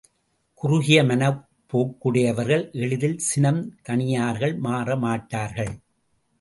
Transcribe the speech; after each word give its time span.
குறுகிய 0.61 1.03
மனப்போக்குடையவர்கள் 1.03 2.71
எளிதில் 2.71 3.17
சினம் 3.19 3.61
தணியார்கள் 3.89 4.57
மாற 4.59 4.95
மாட்டார்கள். 4.95 5.73